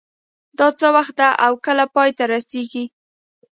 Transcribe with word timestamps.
دا 0.57 0.67
څه 0.79 0.87
وخت 0.95 1.13
ده 1.19 1.29
او 1.45 1.53
کله 1.65 1.85
پای 1.95 2.09
ته 2.17 2.23
رسیږي 2.33 2.85